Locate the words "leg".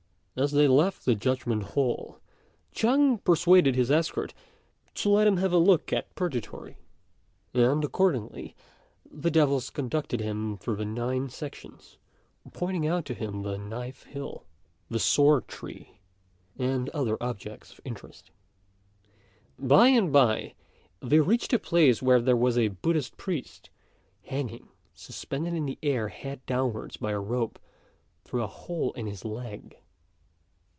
29.25-29.75